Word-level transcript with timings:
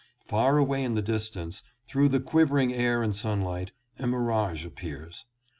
Far 0.25 0.57
away 0.57 0.83
in 0.83 0.95
the 0.95 1.03
distance, 1.03 1.61
through 1.85 2.09
the 2.09 2.19
quivering 2.19 2.73
air 2.73 3.03
and 3.03 3.15
sunlight, 3.15 3.71
a 3.99 4.07
mirage 4.07 4.65
appears. 4.65 5.27